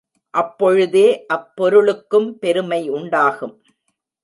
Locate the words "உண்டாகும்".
2.89-3.55